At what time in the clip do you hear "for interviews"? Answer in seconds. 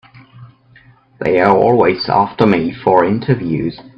2.73-3.79